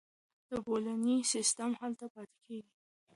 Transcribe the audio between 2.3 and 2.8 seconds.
کیږي.